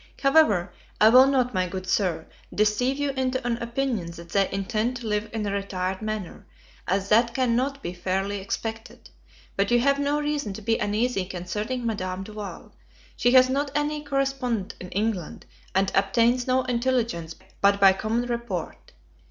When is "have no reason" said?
9.81-10.53